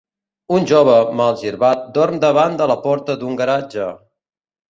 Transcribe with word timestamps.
Un 0.59 0.63
jove 0.69 0.95
malgirbat 1.19 1.83
dorm 1.97 2.17
davant 2.25 2.57
de 2.61 2.67
la 2.73 2.79
porta 2.87 3.19
d'un 3.25 3.39
garatge 3.43 3.93